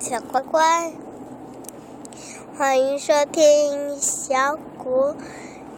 [0.00, 0.92] 小乖乖，
[2.56, 5.14] 欢迎收听小谷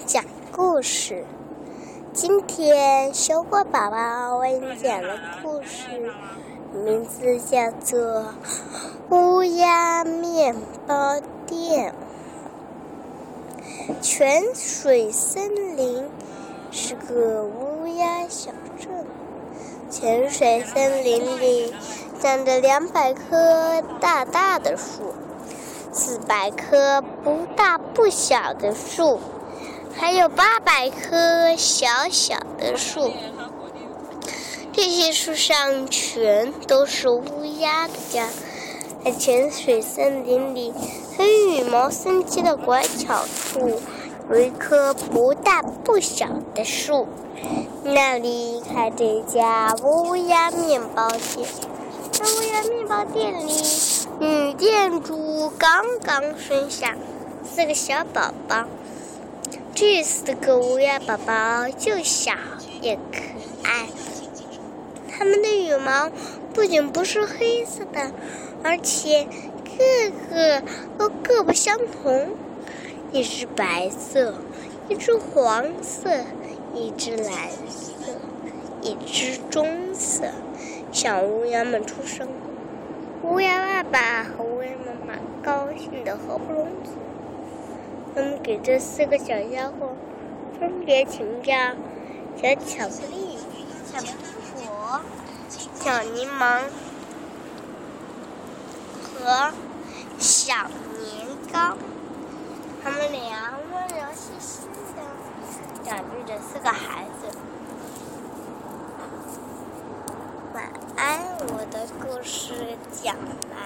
[0.06, 1.24] 讲故事。
[2.12, 6.12] 今天小果宝宝为你讲的故事
[6.72, 7.98] 名字叫做
[9.10, 10.54] 《乌鸦面
[10.86, 11.92] 包店》。
[14.00, 16.08] 泉水森林
[16.70, 19.04] 是个乌鸦小镇。
[19.90, 21.74] 泉水森林里
[22.22, 25.12] 长着两百棵大大的树，
[25.90, 29.18] 四百棵不大不小的树，
[29.96, 33.10] 还有八百棵小小的树。
[34.72, 38.28] 这些树上全都是乌鸦的家。
[39.04, 40.72] 在泉水森林里，
[41.18, 43.80] 很羽毛生机的拐角处，
[44.30, 47.08] 有一棵不大不小的树。
[47.82, 51.48] 那里开着一家乌鸦面包店，
[52.22, 53.52] 在乌鸦面包店里，
[54.20, 56.96] 女店主刚刚生下
[57.44, 58.66] 四个小宝宝。
[59.74, 62.30] 这四个乌鸦宝宝又小
[62.80, 63.18] 又可
[63.64, 63.88] 爱，
[65.10, 66.12] 它们的羽毛
[66.54, 68.12] 不仅不是黑色的，
[68.62, 69.26] 而且
[69.64, 70.62] 个个
[70.96, 72.36] 都各不相同，
[73.10, 74.34] 一只白色，
[74.88, 76.08] 一只黄色。
[76.74, 77.26] 一只蓝
[77.68, 78.14] 色，
[78.80, 79.91] 一只棕色。
[81.02, 82.28] 小乌鸦们出生，
[83.24, 86.92] 乌鸦爸爸和乌鸦妈妈高兴的合不拢嘴。
[88.14, 89.96] 他们给这四个小家伙
[90.60, 91.52] 分别起名叫：
[92.40, 93.36] 小巧克力、
[93.84, 94.12] 小苹
[94.64, 95.00] 果、
[95.74, 96.60] 小柠檬
[99.02, 99.50] 和
[100.20, 100.54] 小
[101.00, 101.76] 年糕。
[102.84, 105.02] 他们俩温柔细心的。
[105.90, 107.01] 养育着四个孩子。
[110.96, 113.16] 安，我的故事讲
[113.50, 113.61] 完。